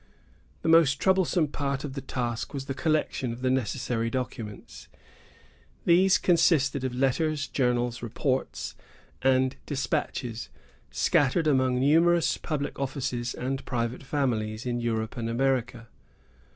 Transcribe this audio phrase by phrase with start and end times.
[0.63, 4.87] The most troublesome part of the task was the collection of the necessary documents.
[5.85, 8.73] These consisted of letters, journals, reports,
[9.21, 10.49] and despatches,
[10.89, 15.87] scattered among numerous public offices, and private families, in Europe and America.